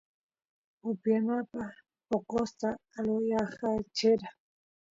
[0.89, 1.73] upiyanapaq
[2.07, 4.27] poqosta alojayachera